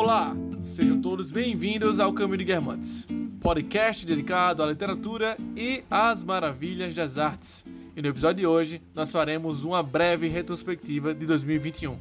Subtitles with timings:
[0.00, 0.32] Olá,
[0.62, 3.04] sejam todos bem-vindos ao Caminho de Guermantes,
[3.40, 7.64] podcast dedicado à literatura e às maravilhas das artes.
[7.96, 11.98] E no episódio de hoje nós faremos uma breve retrospectiva de 2021.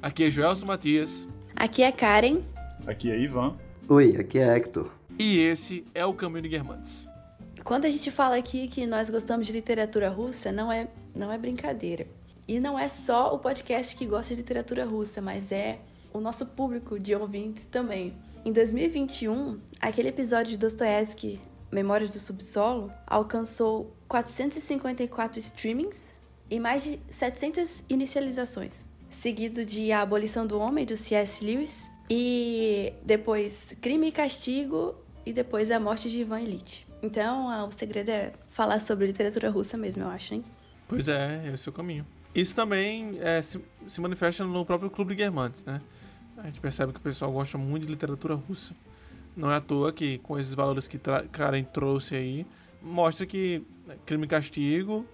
[0.00, 1.28] Aqui é Joelson Matias.
[1.56, 2.38] Aqui é Karen.
[2.86, 3.56] Aqui é Ivan.
[3.88, 4.88] Oi, aqui é Hector.
[5.18, 7.08] E esse é o Caminho de Guermantes.
[7.64, 11.36] Quando a gente fala aqui que nós gostamos de literatura russa, não é, não é
[11.36, 12.06] brincadeira.
[12.46, 15.80] E não é só o podcast que gosta de literatura russa, mas é
[16.12, 18.14] o nosso público de ouvintes também.
[18.44, 26.14] Em 2021, aquele episódio de Dostoiévski, Memórias do Subsolo, alcançou 454 streamings
[26.50, 31.44] e mais de 700 inicializações, seguido de A Abolição do Homem, do C.S.
[31.44, 36.86] Lewis, e depois Crime e Castigo, e depois A Morte de Ivan Illich.
[37.02, 40.44] Então, o segredo é falar sobre literatura russa mesmo, eu acho, hein?
[40.88, 42.04] Pois é, esse é o caminho.
[42.34, 45.80] Isso também é, se, se, manifesta no próprio Clube Guermantes, né?
[46.36, 48.74] A gente percebe que o pessoal gosta muito de literatura russa.
[49.36, 50.98] Não é à toa que, com esses valores que
[51.32, 52.46] Karen trouxe aí,
[52.80, 55.06] mostra que né, Crime e Castigo,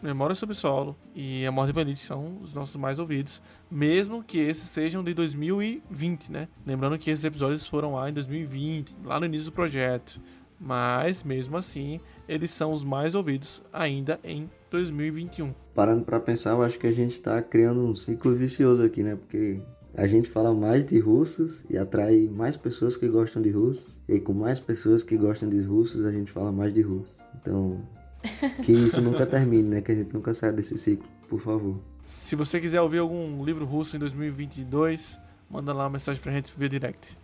[0.00, 4.38] Memória sobre Solo e A Morte de Vanity são os nossos mais ouvidos, mesmo que
[4.38, 6.48] esses sejam de 2020, né?
[6.64, 10.20] Lembrando que esses episódios foram lá em 2020, lá no início do projeto.
[10.60, 15.54] Mas, mesmo assim, eles são os mais ouvidos ainda em 2021.
[15.74, 19.16] Parando para pensar, eu acho que a gente está criando um ciclo vicioso aqui, né?
[19.16, 19.60] Porque
[19.94, 23.86] a gente fala mais de russos e atrai mais pessoas que gostam de russos.
[24.08, 27.18] E com mais pessoas que gostam de russos, a gente fala mais de russos.
[27.40, 27.80] Então,
[28.64, 29.80] que isso nunca termine, né?
[29.80, 31.80] Que a gente nunca saia desse ciclo, por favor.
[32.06, 35.18] Se você quiser ouvir algum livro russo em 2022,
[35.50, 37.16] manda lá uma mensagem pra gente via direct.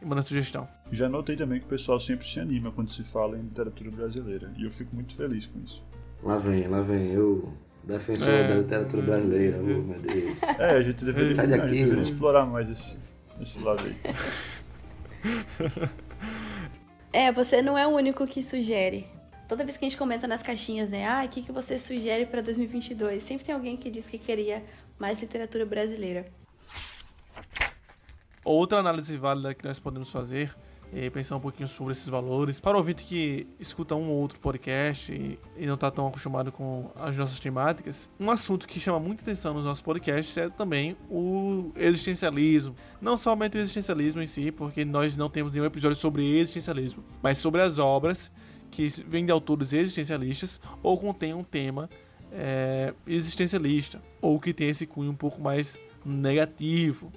[0.00, 0.68] E manda sugestão.
[0.90, 4.52] Já notei também que o pessoal sempre se anima quando se fala em literatura brasileira.
[4.56, 5.82] E eu fico muito feliz com isso.
[6.22, 7.12] Lá vem, lá vem.
[7.12, 10.42] Eu, defensor é, da literatura brasileira, oh, meu Deus.
[10.58, 12.98] É, a gente deveria, Sai daqui, gente deveria explorar mais esse,
[13.40, 13.96] esse lado aí.
[17.12, 19.04] É, você não é o único que sugere.
[19.48, 21.08] Toda vez que a gente comenta nas caixinhas, né?
[21.08, 23.20] Ah, o que, que você sugere para 2022?
[23.20, 24.62] Sempre tem alguém que diz que queria
[24.96, 26.24] mais literatura brasileira.
[28.44, 30.54] Outra análise válida que nós podemos fazer
[30.92, 32.58] e pensar um pouquinho sobre esses valores.
[32.58, 36.50] Para o ouvinte que escuta um ou outro podcast e, e não está tão acostumado
[36.50, 40.96] com as nossas temáticas, um assunto que chama muita atenção nos nossos podcasts é também
[41.08, 42.74] o existencialismo.
[43.00, 47.38] Não somente o existencialismo em si, porque nós não temos nenhum episódio sobre existencialismo, mas
[47.38, 48.30] sobre as obras
[48.70, 51.88] que vêm de autores existencialistas ou contêm um tema
[52.32, 57.12] é, existencialista, ou que tem esse cunho um pouco mais negativo.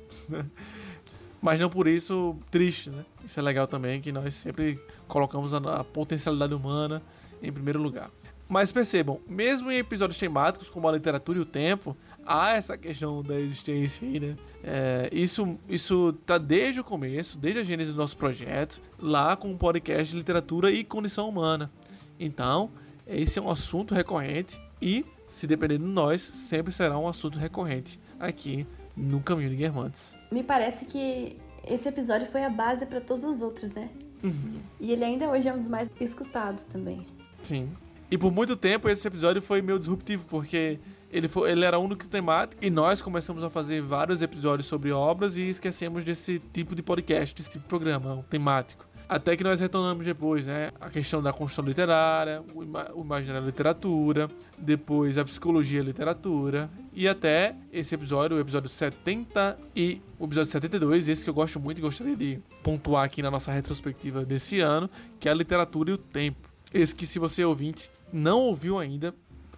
[1.44, 3.04] Mas não por isso triste, né?
[3.26, 7.04] Isso é legal também, que nós sempre colocamos a, a potencialidade humana
[7.42, 8.10] em primeiro lugar.
[8.48, 13.22] Mas percebam, mesmo em episódios temáticos como a literatura e o tempo, há essa questão
[13.22, 14.36] da existência aí, né?
[14.64, 19.52] É, isso, isso tá desde o começo, desde a gênese do nosso projeto, lá com
[19.52, 21.70] o podcast de literatura e condição humana.
[22.18, 22.72] Então,
[23.06, 28.00] esse é um assunto recorrente e, se depender de nós, sempre será um assunto recorrente
[28.18, 28.66] aqui
[28.96, 30.14] no Caminho de Guermantes.
[30.32, 31.38] Me parece que
[31.68, 33.90] esse episódio foi a base para todos os outros, né?
[34.24, 34.62] Uhum.
[34.80, 37.06] E ele ainda hoje é um dos mais escutados também.
[37.42, 37.70] Sim.
[38.10, 40.80] E por muito tempo esse episódio foi meio disruptivo, porque
[41.12, 45.36] ele, foi, ele era único temático e nós começamos a fazer vários episódios sobre obras
[45.36, 48.86] e esquecemos desse tipo de podcast, desse tipo de programa, um temático.
[49.08, 50.72] Até que nós retornamos depois, né?
[50.80, 56.70] A questão da construção literária, o, ima o imaginário literatura, depois a psicologia e literatura,
[56.94, 61.60] e até esse episódio, o episódio 70 e o episódio 72, esse que eu gosto
[61.60, 64.90] muito e gostaria de pontuar aqui na nossa retrospectiva desse ano,
[65.20, 66.50] que é a literatura e o tempo.
[66.74, 69.14] Esse que, se você ouvinte não ouviu ainda,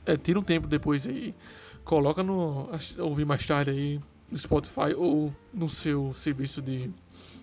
[0.05, 1.35] é, tira um tempo depois aí,
[1.83, 2.69] coloca no.
[2.99, 6.89] ouvir mais tarde aí no Spotify ou no seu serviço de,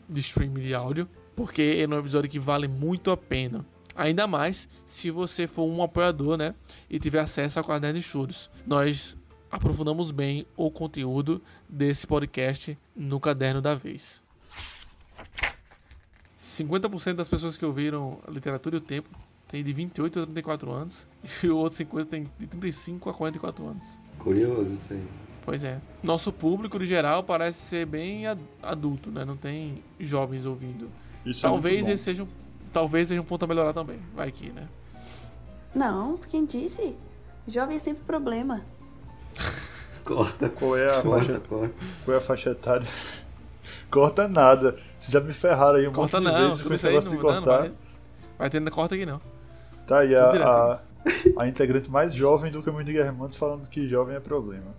[0.09, 1.09] de streaming de áudio
[1.43, 3.67] porque é um episódio que vale muito a pena.
[3.97, 6.55] Ainda mais se você for um apoiador, né?
[6.89, 8.49] E tiver acesso ao caderno de estudos.
[8.65, 9.17] Nós
[9.51, 14.23] aprofundamos bem o conteúdo desse podcast no caderno da vez.
[16.41, 19.11] 50% das pessoas que ouviram a literatura e o tempo
[19.49, 21.09] tem de 28 a 34 anos
[21.43, 23.99] e o outro 50 tem de 35 a 44 anos.
[24.17, 25.05] Curioso isso aí.
[25.45, 25.81] Pois é.
[26.05, 28.27] Nosso público, no geral, parece ser bem
[28.63, 29.25] adulto, né?
[29.25, 30.89] Não tem jovens ouvindo.
[31.25, 32.29] Isso é talvez é esse seja um,
[32.73, 33.99] talvez seja um ponto a melhorar também.
[34.15, 34.69] Vai aqui, né?
[35.75, 36.95] Não, quem disse?
[37.47, 38.63] Jovem é sempre problema.
[40.05, 40.49] corta.
[40.49, 41.41] Qual é a corta, faixa?
[41.41, 41.75] Corta.
[42.05, 42.87] Qual é a faixa etária?
[43.91, 44.77] corta nada.
[44.99, 47.17] Vocês já me ferraram aí um corta monte de não, vezes com esse negócio de
[47.19, 47.41] cortar.
[47.41, 47.73] Não, vai,
[48.39, 49.21] vai ter corta aqui não.
[49.87, 50.81] Tá aí a, a,
[51.39, 54.75] a, integrante mais jovem do Caminho de Guerremantes falando que jovem é problema.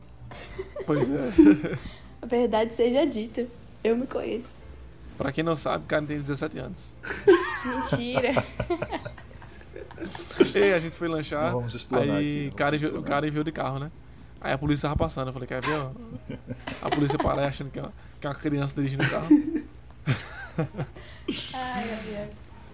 [0.86, 1.78] Pois é.
[2.22, 3.48] a verdade seja dita.
[3.84, 4.63] Eu me conheço.
[5.18, 6.94] Pra quem não sabe, Karen tem 17 anos.
[7.92, 8.34] Mentira.
[10.56, 11.52] e a gente foi lanchar.
[11.52, 13.92] Vamos aí aqui, Karen, o Karen veio de carro, né?
[14.42, 15.28] Aí a polícia tava passando.
[15.28, 15.90] Eu falei, quer ver?
[16.82, 19.28] A polícia para achando que é, uma, que é uma criança dirigindo o carro.
[21.54, 22.30] Ai, meu Deus.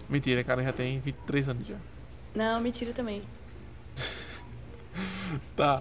[0.08, 1.76] Mentira, Karen já tem 23 anos já.
[2.34, 3.22] Não, mentira também.
[5.54, 5.80] tá.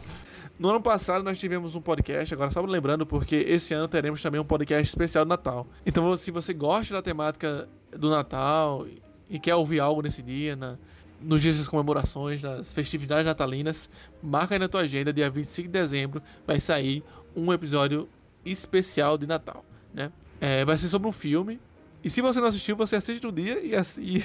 [0.59, 4.41] No ano passado nós tivemos um podcast, agora só lembrando, porque esse ano teremos também
[4.41, 5.65] um podcast especial do Natal.
[5.85, 8.85] Então, se você gosta da temática do Natal
[9.29, 10.77] e quer ouvir algo nesse dia, na,
[11.21, 13.89] nos dias das comemorações, das festividades natalinas,
[14.21, 18.09] marca aí na tua agenda, dia 25 de dezembro vai sair um episódio
[18.45, 19.63] especial de Natal,
[19.93, 20.11] né?
[20.41, 21.57] É, vai ser sobre um filme.
[22.03, 23.71] E se você não assistiu, você assiste no dia e,
[24.03, 24.23] e,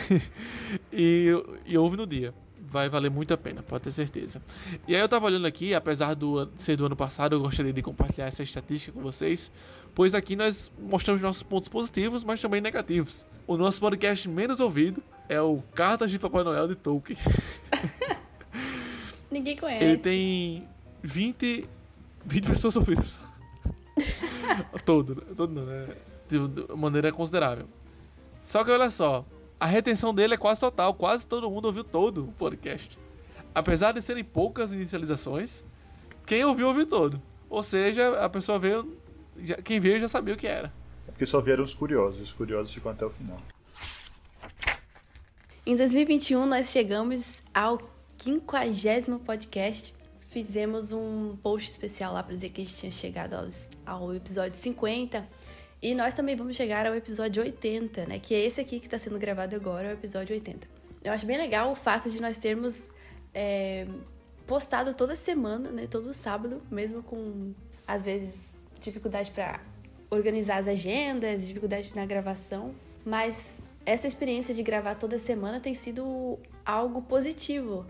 [0.93, 2.35] e, e ouve no dia
[2.75, 4.43] vai valer muito a pena, pode ter certeza.
[4.89, 7.81] E aí eu tava olhando aqui, apesar do ser do ano passado, eu gostaria de
[7.81, 9.51] compartilhar essa estatística com vocês,
[9.95, 13.25] pois aqui nós mostramos nossos pontos positivos, mas também negativos.
[13.47, 17.17] O nosso podcast menos ouvido é o Cartas de Papai Noel de Tolkien.
[19.31, 19.85] Ninguém conhece.
[19.85, 20.69] Ele tem
[21.01, 21.69] 20,
[22.27, 23.21] 20 pessoas ouvidas.
[24.85, 25.87] todo, todo não, né?
[26.29, 26.39] De
[26.77, 27.67] maneira considerável.
[28.43, 29.25] Só que olha só,
[29.65, 32.99] a retenção dele é quase total, quase todo mundo ouviu todo o podcast.
[33.55, 35.65] Apesar de serem poucas inicializações,
[36.27, 37.23] quem ouviu, ouviu todo.
[37.49, 38.95] Ou seja, a pessoa veio,
[39.39, 40.71] já, quem veio já sabia o que era.
[41.09, 43.39] É porque só vieram os curiosos, os curiosos ficam até o final.
[45.65, 47.81] Em 2021 nós chegamos ao
[48.19, 49.95] 50 podcast.
[50.29, 54.59] Fizemos um post especial lá para dizer que a gente tinha chegado aos, ao episódio
[54.59, 55.27] 50
[55.85, 58.19] e nós também vamos chegar ao episódio 80, né?
[58.19, 60.67] Que é esse aqui que está sendo gravado agora, o episódio 80.
[61.05, 62.89] Eu acho bem legal o fato de nós termos
[63.35, 63.87] é,
[64.47, 65.87] postado toda semana, né?
[65.87, 67.53] Todo sábado, mesmo com,
[67.87, 69.61] às vezes, dificuldade para
[70.09, 72.75] organizar as agendas, dificuldade na gravação.
[73.05, 77.85] Mas essa experiência de gravar toda semana tem sido algo positivo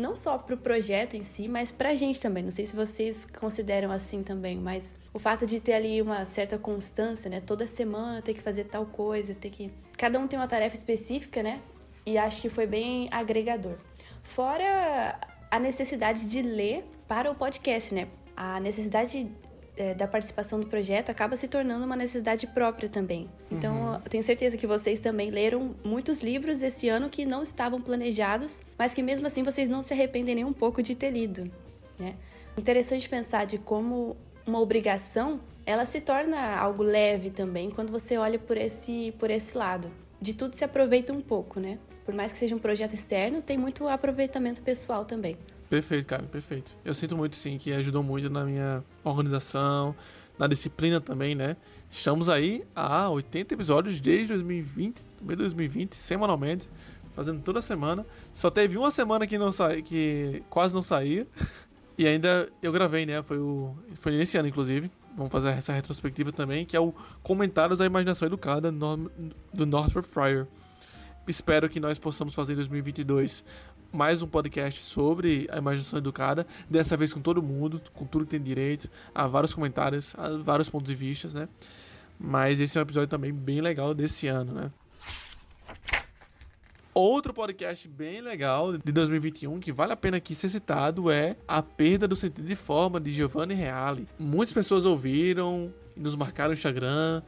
[0.00, 2.42] não só para o projeto em si, mas para a gente também.
[2.42, 6.58] Não sei se vocês consideram assim também, mas o fato de ter ali uma certa
[6.58, 7.40] constância, né?
[7.40, 9.72] Toda semana ter que fazer tal coisa, ter que.
[9.96, 11.60] Cada um tem uma tarefa específica, né?
[12.06, 13.76] E acho que foi bem agregador.
[14.22, 15.20] Fora
[15.50, 18.08] a necessidade de ler para o podcast, né?
[18.36, 19.30] A necessidade
[19.80, 23.28] é, da participação do projeto acaba se tornando uma necessidade própria também.
[23.50, 24.00] Então, uhum.
[24.02, 28.92] tenho certeza que vocês também leram muitos livros esse ano que não estavam planejados, mas
[28.92, 31.50] que mesmo assim vocês não se arrependem nem um pouco de ter lido.
[31.98, 32.14] Né?
[32.56, 34.16] Interessante pensar de como
[34.46, 39.56] uma obrigação ela se torna algo leve também quando você olha por esse, por esse
[39.56, 39.90] lado.
[40.20, 41.78] De tudo se aproveita um pouco, né?
[42.04, 45.36] Por mais que seja um projeto externo, tem muito aproveitamento pessoal também.
[45.70, 46.76] Perfeito, cara, perfeito.
[46.84, 49.94] Eu sinto muito, sim, que ajudou muito na minha organização,
[50.36, 51.56] na disciplina também, né?
[51.88, 56.68] Estamos aí há 80 episódios desde 2020, meio de 2020, semanalmente,
[57.12, 58.04] fazendo toda semana.
[58.32, 61.24] Só teve uma semana que não sai, que quase não saía.
[61.96, 63.22] E ainda eu gravei, né?
[63.22, 64.90] Foi o foi nesse ano inclusive.
[65.16, 66.92] Vamos fazer essa retrospectiva também, que é o
[67.22, 70.48] Comentários da Imaginação Educada do Northrop Fryer.
[71.28, 73.44] Espero que nós possamos fazer em 2022
[73.92, 78.30] mais um podcast sobre a imaginação educada, dessa vez com todo mundo, com tudo que
[78.30, 81.48] tem direito, a vários comentários, a vários pontos de vista, né?
[82.18, 84.70] Mas esse é um episódio também bem legal desse ano, né?
[86.92, 91.62] Outro podcast bem legal de 2021 que vale a pena aqui ser citado é A
[91.62, 94.08] Perda do Sentido de Forma de Giovanni Reale.
[94.18, 97.22] Muitas pessoas ouviram nos marcaram no Instagram,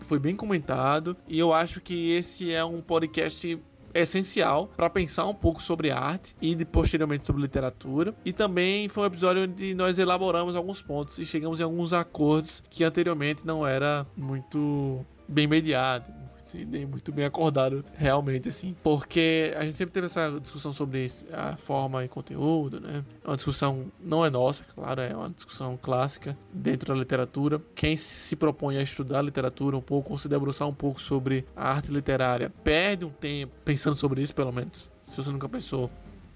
[0.00, 3.58] foi bem comentado e eu acho que esse é um podcast
[4.00, 8.14] essencial para pensar um pouco sobre arte e posteriormente sobre literatura.
[8.24, 12.62] E também foi um episódio onde nós elaboramos alguns pontos e chegamos em alguns acordos
[12.70, 16.12] que anteriormente não era muito bem mediado,
[16.54, 18.76] nem muito bem acordado realmente, assim.
[18.82, 23.04] Porque a gente sempre teve essa discussão sobre a forma e conteúdo, né?
[23.24, 27.60] É uma discussão, não é nossa, claro, é uma discussão clássica dentro da literatura.
[27.74, 31.70] Quem se propõe a estudar literatura um pouco, ou se debruçar um pouco sobre a
[31.70, 34.90] arte literária, perde um tempo pensando sobre isso, pelo menos.
[35.04, 35.90] Se você nunca pensou,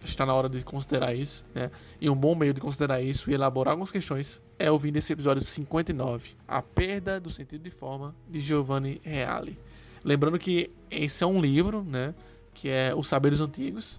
[0.04, 1.70] está na hora de considerar isso, né?
[2.00, 5.42] E um bom meio de considerar isso e elaborar algumas questões é ouvir nesse episódio
[5.42, 9.58] 59, A Perda do Sentido de Forma, de Giovanni Reale.
[10.04, 12.14] Lembrando que esse é um livro, né?
[12.54, 13.98] Que é Os Saberes Antigos.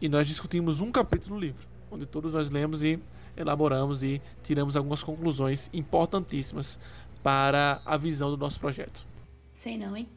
[0.00, 2.98] E nós discutimos um capítulo do livro, onde todos nós lemos e
[3.36, 6.78] elaboramos e tiramos algumas conclusões importantíssimas
[7.22, 9.06] para a visão do nosso projeto.
[9.52, 10.08] Sei não, hein?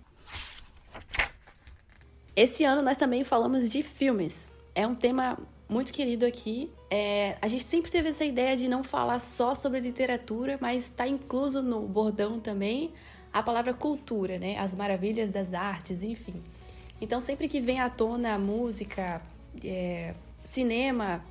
[2.35, 4.53] Esse ano nós também falamos de filmes.
[4.75, 5.37] É um tema
[5.69, 6.71] muito querido aqui.
[6.89, 11.07] É, a gente sempre teve essa ideia de não falar só sobre literatura, mas está
[11.07, 12.93] incluso no bordão também
[13.39, 14.57] a palavra cultura, né?
[14.57, 16.41] As maravilhas das artes, enfim.
[16.99, 19.21] Então, sempre que vem à tona música,
[19.63, 21.23] é, cinema,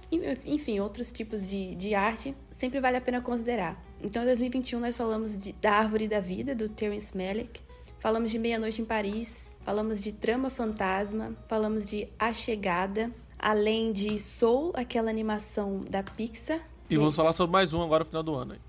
[0.45, 3.83] enfim, outros tipos de, de arte, sempre vale a pena considerar.
[4.03, 7.61] Então, em 2021, nós falamos de, da Árvore da Vida, do Terence Malick,
[7.99, 14.19] falamos de Meia-Noite em Paris, falamos de Trama Fantasma, falamos de A Chegada, além de
[14.19, 16.61] Soul, aquela animação da Pixar.
[16.89, 18.55] E vamos falar sobre mais um agora no final do ano.
[18.55, 18.61] Hein?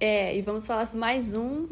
[0.00, 1.68] É, e vamos falar mais um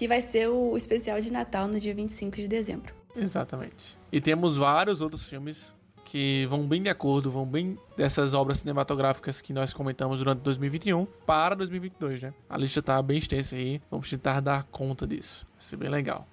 [0.00, 2.94] que vai ser o especial de Natal no dia 25 de dezembro.
[3.14, 3.98] Exatamente.
[4.10, 5.76] E temos vários outros filmes
[6.06, 11.04] que vão bem de acordo, vão bem dessas obras cinematográficas que nós comentamos durante 2021
[11.26, 12.32] para 2022, né?
[12.48, 15.46] A lista tá bem extensa aí, vamos tentar dar conta disso.
[15.52, 16.26] Vai ser bem legal.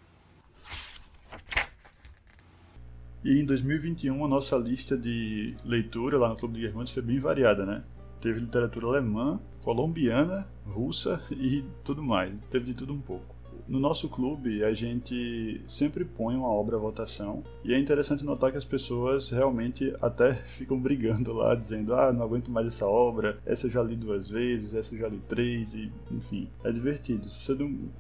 [3.21, 7.19] E em 2021 a nossa lista de leitura lá no Clube de Guerreiros foi bem
[7.19, 7.83] variada, né?
[8.21, 12.33] Teve literatura alemã, colombiana, russa e tudo mais.
[12.49, 13.36] Teve de tudo um pouco.
[13.67, 18.49] No nosso clube, a gente sempre põe uma obra à votação e é interessante notar
[18.49, 23.39] que as pessoas realmente até ficam brigando lá, dizendo: ah, não aguento mais essa obra,
[23.45, 27.27] essa eu já li duas vezes, essa eu já li três, e enfim, é divertido.
[27.27, 27.55] Se você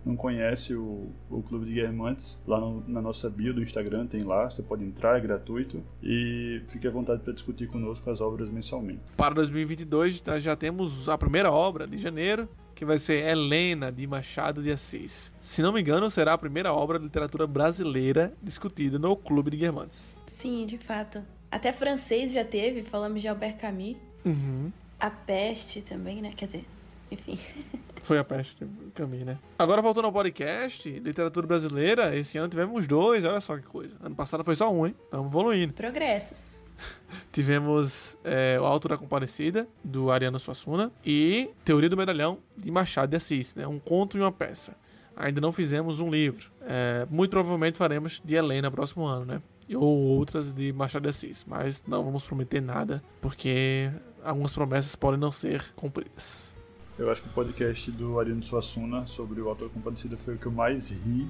[0.05, 4.23] não, conhece o, o Clube de Guermantes, lá no, na nossa bio do Instagram tem
[4.23, 8.49] lá, você pode entrar, é gratuito e fique à vontade para discutir conosco as obras
[8.49, 9.01] mensalmente.
[9.17, 12.47] Para 2022, nós já temos a primeira obra de janeiro,
[12.77, 15.33] que vai ser Helena de Machado de Assis.
[15.41, 19.57] Se não me engano, será a primeira obra de literatura brasileira discutida no Clube de
[19.57, 20.15] Guermantes.
[20.27, 21.23] Sim, de fato.
[21.49, 23.97] Até francês já teve, falamos de Albert Camus.
[24.23, 24.71] Uhum.
[24.99, 26.33] A Peste também, né?
[26.37, 26.65] Quer dizer,
[27.11, 27.39] enfim.
[28.07, 29.37] Foi a peste Camus, né?
[29.59, 33.97] Agora voltando ao podcast, literatura brasileira, esse ano tivemos dois, olha só que coisa.
[34.01, 34.95] Ano passado foi só um, hein?
[35.03, 35.73] Estamos evoluindo.
[35.73, 36.71] Progressos.
[37.33, 43.09] Tivemos é, O Alto da Comparecida, do Ariano Suassuna, e Teoria do Medalhão, de Machado
[43.09, 43.67] de Assis, né?
[43.67, 44.73] Um conto e uma peça.
[45.13, 46.49] Ainda não fizemos um livro.
[46.61, 49.41] É, muito provavelmente faremos de Helena próximo ano, né?
[49.75, 51.43] Ou outras de Machado de Assis.
[51.45, 53.91] Mas não vamos prometer nada, porque
[54.23, 56.56] algumas promessas podem não ser cumpridas.
[56.97, 60.47] Eu acho que o podcast do Ariano Suassuna sobre o Autor Compadecida foi o que
[60.47, 61.29] eu mais ri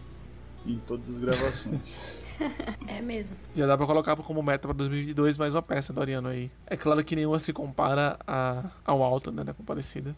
[0.66, 2.24] em todas as gravações.
[2.88, 3.36] é mesmo.
[3.54, 6.50] Já dá pra colocar como meta pra 2022 mais uma peça do Ariano aí.
[6.66, 10.16] É claro que nenhuma se compara a, ao Alto, né, da Compadecida.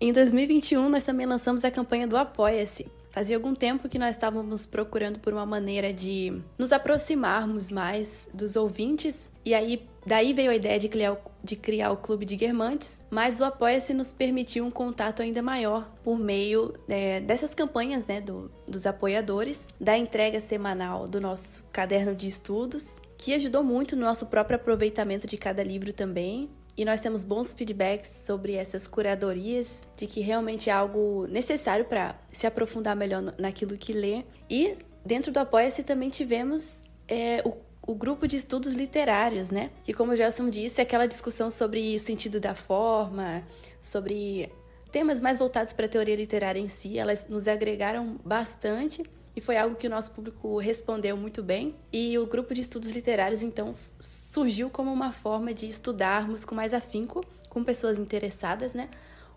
[0.00, 2.90] Em 2021, nós também lançamos a campanha do Apoia-se.
[3.12, 8.56] Fazia algum tempo que nós estávamos procurando por uma maneira de nos aproximarmos mais dos
[8.56, 13.02] ouvintes, e aí daí veio a ideia de criar, de criar o Clube de Guermantes,
[13.10, 18.20] mas o Apoia-se nos permitiu um contato ainda maior por meio é, dessas campanhas né,
[18.20, 24.04] do, dos apoiadores, da entrega semanal do nosso caderno de estudos, que ajudou muito no
[24.04, 29.82] nosso próprio aproveitamento de cada livro também, e nós temos bons feedbacks sobre essas curadorias,
[29.96, 34.24] de que realmente é algo necessário para se aprofundar melhor naquilo que lê.
[34.48, 37.54] E dentro do Apoia-se também tivemos é, o,
[37.86, 39.70] o, grupo de estudos literários, né?
[39.84, 43.42] Que, como o Gelson disse, é aquela discussão sobre o sentido da forma,
[43.80, 44.50] sobre
[44.90, 49.02] temas mais voltados para a teoria literária em si, elas nos agregaram bastante
[49.34, 51.74] e foi algo que o nosso público respondeu muito bem.
[51.92, 56.74] E o grupo de estudos literários, então, surgiu como uma forma de estudarmos com mais
[56.74, 58.90] afinco, com pessoas interessadas, né?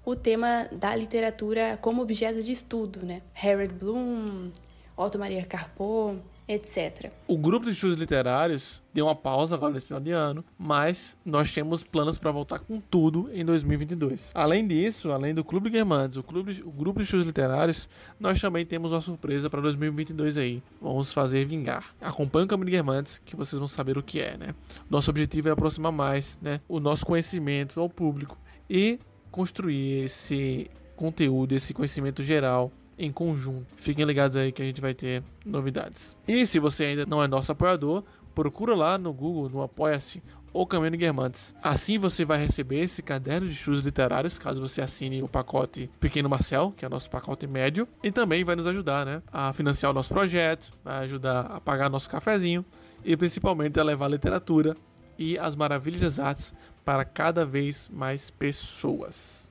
[0.03, 3.21] O tema da literatura como objeto de estudo, né?
[3.41, 4.51] Harold Bloom,
[4.97, 7.11] Otto Maria Carpo, etc.
[7.27, 11.51] O grupo de estudos literários deu uma pausa agora nesse final de ano, mas nós
[11.53, 14.31] temos planos para voltar com tudo em 2022.
[14.33, 18.65] Além disso, além do Clube Guermantes, o, clube, o grupo de estudos literários, nós também
[18.65, 20.63] temos uma surpresa para 2022 aí.
[20.81, 21.95] Vamos fazer vingar.
[21.99, 24.55] Acompanhe o Caminho de que vocês vão saber o que é, né?
[24.89, 28.37] Nosso objetivo é aproximar mais, né, o nosso conhecimento ao público
[28.69, 28.99] e
[29.31, 33.65] construir esse conteúdo, esse conhecimento geral em conjunto.
[33.77, 36.15] Fiquem ligados aí que a gente vai ter novidades.
[36.27, 40.21] E se você ainda não é nosso apoiador, procura lá no Google, no Apoia-se
[40.55, 41.53] ou Caminho Guermantes.
[41.61, 46.29] Assim você vai receber esse caderno de estudos literários, caso você assine o pacote Pequeno
[46.29, 49.91] Marcel, que é o nosso pacote médio, e também vai nos ajudar, né, a financiar
[49.91, 52.63] o nosso projeto, vai ajudar a pagar nosso cafezinho
[53.03, 54.77] e principalmente a levar a literatura
[55.19, 56.53] e as maravilhas das artes
[56.85, 59.49] para cada vez mais pessoas.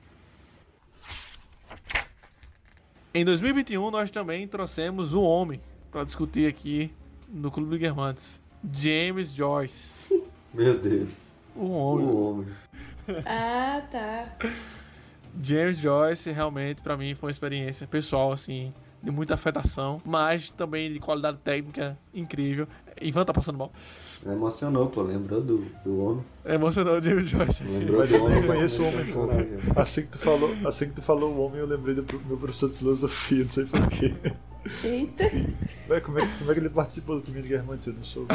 [3.17, 6.91] Em 2021, nós também trouxemos o homem para discutir aqui
[7.29, 8.41] no Clube de Guermantes.
[8.73, 9.89] James Joyce.
[10.53, 11.31] Meu Deus.
[11.55, 12.05] O homem.
[12.05, 12.47] O homem.
[13.25, 14.35] ah, tá.
[15.41, 18.73] James Joyce realmente para mim foi uma experiência pessoal assim
[19.05, 22.67] de muita afetação, mas também de qualidade técnica incrível.
[22.99, 23.71] Ivan tá passando mal.
[24.25, 26.25] Emocionou, pô, lembrou do, do homem.
[26.43, 27.63] Emocionou o James Joyce.
[27.63, 28.47] Lembrou Mas do eu nem homem.
[28.47, 29.27] conheço o homem, pô.
[29.79, 32.69] Assim que tu falou, assim que tu falou o homem, eu lembrei do meu professor
[32.69, 34.13] de filosofia, não sei porquê.
[34.83, 35.25] Eita.
[35.87, 37.85] Ué, como, é, como é que ele participou do time de Guermantes?
[37.85, 38.25] Eu não sou.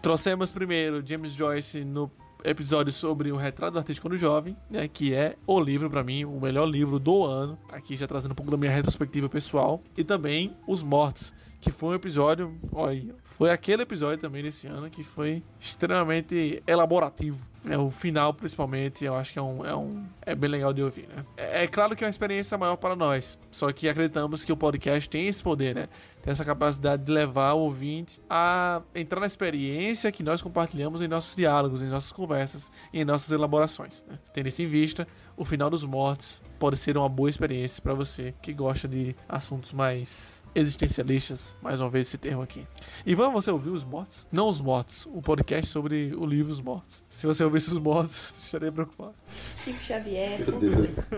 [0.00, 2.10] Trouxemos primeiro James Joyce no
[2.44, 6.24] episódio sobre o retrato do artista quando jovem, né, que é o livro pra mim,
[6.24, 10.04] o melhor livro do ano, aqui já trazendo um pouco da minha retrospectiva pessoal, e
[10.04, 11.32] também Os Mortos,
[11.62, 17.46] que foi um episódio, olha, foi aquele episódio também desse ano que foi extremamente elaborativo.
[17.64, 20.82] É, o final, principalmente, eu acho que é um, é um é bem legal de
[20.82, 21.24] ouvir, né?
[21.36, 24.56] É, é claro que é uma experiência maior para nós, só que acreditamos que o
[24.56, 25.88] podcast tem esse poder, né?
[26.20, 31.06] Tem essa capacidade de levar o ouvinte a entrar na experiência que nós compartilhamos em
[31.06, 34.04] nossos diálogos, em nossas conversas, em nossas elaborações.
[34.08, 34.18] Né?
[34.32, 38.34] Tendo isso em vista, o final dos mortos pode ser uma boa experiência para você
[38.42, 42.66] que gosta de assuntos mais existencialistas, mais uma vez esse termo aqui.
[43.06, 44.26] Ivan, você ouviu Os Mortos?
[44.30, 47.02] Não Os Mortos, o podcast sobre o livro Os Mortos.
[47.08, 49.14] Se você ouvisse Os Mortos, estaria preocupado.
[49.34, 50.74] Chico Xavier, Meu ponto Deus.
[50.76, 51.10] dois.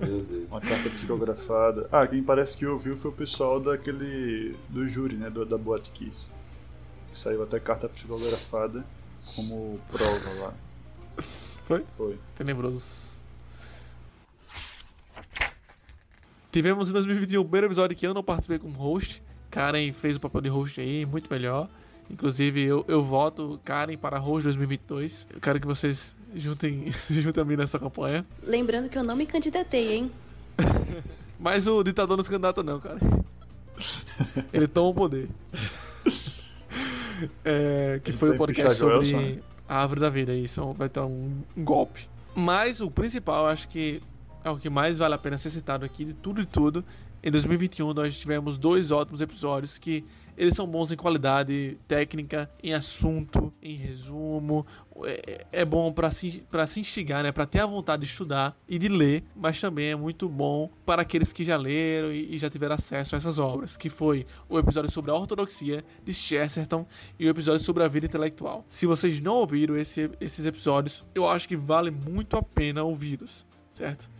[0.00, 0.48] Meu Deus.
[0.50, 1.88] Uma carta psicografada.
[1.90, 4.56] Ah, quem parece que ouviu foi o pessoal daquele.
[4.68, 5.28] do júri, né?
[5.30, 6.28] Do, da Boate Kiss.
[7.12, 8.84] Que saiu até carta psicografada
[9.34, 10.54] como prova lá.
[11.66, 11.84] Foi?
[11.96, 12.18] Foi.
[12.36, 13.09] Tenebroso.
[16.50, 19.22] Tivemos em 2021 o primeiro episódio que eu não participei como host.
[19.50, 21.68] Karen fez o papel de host aí, muito melhor.
[22.10, 25.28] Inclusive, eu, eu voto Karen para host 2022.
[25.32, 28.26] Eu quero que vocês juntem, se juntem a mim nessa campanha.
[28.42, 30.10] Lembrando que eu não me candidatei, hein?
[31.38, 32.98] Mas o ditador não se candidata, não, cara.
[34.52, 35.28] Ele toma o poder.
[37.44, 39.38] É, que Ele foi o podcast sobre né?
[39.68, 40.34] a árvore da vida.
[40.34, 42.08] Isso vai ter um, um golpe.
[42.34, 44.02] Mas o principal, eu acho que
[44.44, 46.84] é o que mais vale a pena ser citado aqui de tudo e tudo.
[47.22, 50.04] Em 2021 nós tivemos dois ótimos episódios que
[50.38, 54.66] eles são bons em qualidade técnica, em assunto, em resumo.
[55.04, 57.30] É, é bom para se, se instigar, né?
[57.30, 61.02] Para ter a vontade de estudar e de ler, mas também é muito bom para
[61.02, 64.58] aqueles que já leram e, e já tiveram acesso a essas obras, que foi o
[64.58, 66.86] episódio sobre a ortodoxia de Chesterton
[67.18, 68.64] e o episódio sobre a vida intelectual.
[68.66, 73.44] Se vocês não ouviram esse- esses episódios, eu acho que vale muito a pena ouvi-los,
[73.70, 74.10] certo?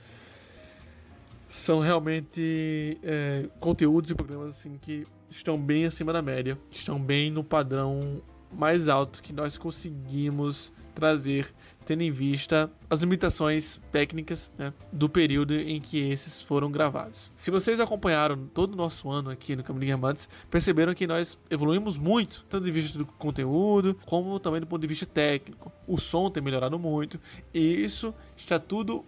[1.48, 7.30] São realmente é, conteúdos e programas assim que estão bem acima da média, estão bem
[7.30, 11.52] no padrão mais alto que nós conseguimos trazer,
[11.84, 17.32] tendo em vista as limitações técnicas né, do período em que esses foram gravados.
[17.36, 21.38] Se vocês acompanharam todo o nosso ano aqui no Caminho de Diamantes, perceberam que nós
[21.48, 25.72] evoluímos muito, tanto de vista do conteúdo, como também do ponto de vista técnico.
[25.86, 27.20] O som tem melhorado muito,
[27.54, 29.04] e isso está tudo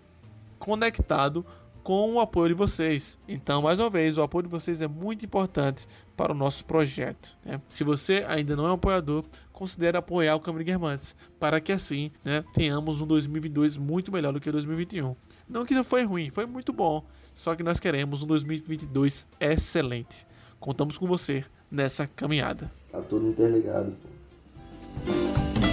[0.62, 1.44] conectado
[1.83, 3.18] com o apoio de vocês.
[3.27, 7.37] Então, mais uma vez, o apoio de vocês é muito importante para o nosso projeto.
[7.44, 7.61] né?
[7.66, 12.12] Se você ainda não é um apoiador, considere apoiar o Câmara Guermantes, para que assim
[12.25, 15.16] né, tenhamos um 2022 muito melhor do que o 2021.
[15.48, 20.25] Não que não foi ruim, foi muito bom, só que nós queremos um 2022 excelente.
[20.61, 22.70] Contamos com você nessa caminhada.
[22.88, 25.72] Tá tudo interligado, pô.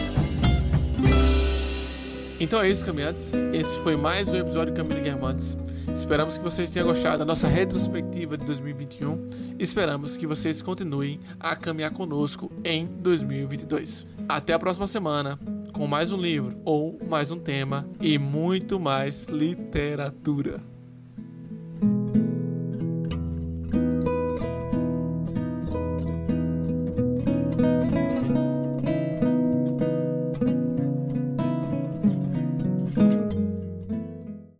[2.39, 3.34] Então é isso, caminhantes.
[3.52, 5.58] Esse foi mais um episódio do Caminho Guermantes.
[5.93, 11.19] Esperamos que vocês tenham gostado da nossa retrospectiva de 2021 e esperamos que vocês continuem
[11.38, 14.08] a caminhar conosco em 2022.
[14.30, 15.38] Até a próxima semana
[15.73, 20.62] com mais um livro ou mais um tema e muito mais literatura.